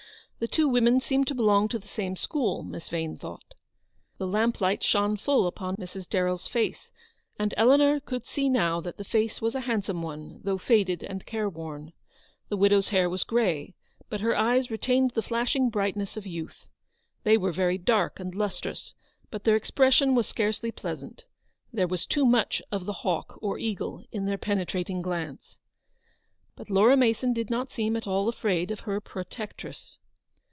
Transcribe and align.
The 0.41 0.47
two 0.47 0.67
women 0.67 0.99
seemed 0.99 1.27
to 1.27 1.35
belong 1.35 1.67
to 1.67 1.77
the 1.77 1.87
same 1.87 2.15
school, 2.15 2.63
Miss 2.63 2.89
Vane 2.89 3.15
thought. 3.15 3.53
The 4.17 4.25
lamplight 4.25 4.81
shone 4.81 5.15
full 5.15 5.45
upon 5.45 5.75
Mrs. 5.75 6.09
DarrelPs 6.09 6.49
face, 6.49 6.91
and 7.37 7.53
Eleanor 7.57 7.99
could 7.99 8.25
see 8.25 8.49
now 8.49 8.81
that 8.81 8.97
the 8.97 9.03
face 9.03 9.39
was 9.39 9.53
a 9.53 9.59
handsome 9.69 10.01
one, 10.01 10.41
though 10.43 10.57
faded 10.57 11.03
and 11.03 11.27
careworn. 11.27 11.93
The 12.49 12.57
widow's 12.57 12.89
hair 12.89 13.07
was 13.07 13.23
grey, 13.23 13.75
but 14.09 14.21
her 14.21 14.35
eyes 14.35 14.71
retained 14.71 15.11
the 15.11 15.21
flashing 15.21 15.69
brightness 15.69 16.17
of 16.17 16.25
youth. 16.25 16.65
They 17.21 17.37
were 17.37 17.51
very 17.51 17.77
dark 17.77 18.19
and 18.19 18.33
lustrous, 18.33 18.95
but 19.29 19.43
their 19.43 19.55
expression 19.55 20.15
was 20.15 20.25
scarcely 20.27 20.71
pleasant. 20.71 21.25
There 21.71 21.87
was 21.87 22.07
too 22.07 22.25
much 22.25 22.63
of 22.71 22.87
the 22.87 22.93
hawk 23.05 23.37
or 23.43 23.59
eagle 23.59 24.05
in 24.11 24.25
their 24.25 24.39
penetrating 24.39 25.03
glance. 25.03 25.59
But 26.55 26.71
Laura 26.71 26.97
Mason 26.97 27.31
did 27.31 27.51
not 27.51 27.69
seem 27.69 27.95
at 27.95 28.07
all 28.07 28.27
afraid 28.27 28.71
of 28.71 28.79
her 28.89 28.99
protectress. 28.99 29.99